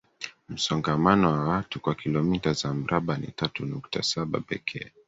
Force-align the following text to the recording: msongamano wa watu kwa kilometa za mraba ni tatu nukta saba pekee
msongamano 0.49 1.31
wa 1.31 1.43
watu 1.49 1.79
kwa 1.79 1.95
kilometa 1.95 2.53
za 2.53 2.73
mraba 2.73 3.17
ni 3.17 3.27
tatu 3.27 3.65
nukta 3.65 4.03
saba 4.03 4.39
pekee 4.41 4.91